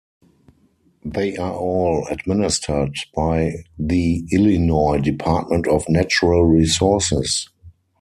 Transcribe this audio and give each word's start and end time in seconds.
They 1.05 1.37
are 1.37 1.53
all 1.53 2.07
administered 2.09 2.95
by 3.15 3.57
the 3.77 4.25
Illinois 4.31 4.97
Department 4.97 5.67
of 5.67 5.87
Natural 5.87 6.43
Resources. 6.43 7.47